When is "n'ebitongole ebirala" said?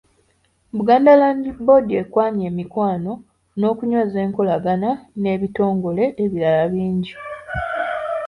5.21-6.63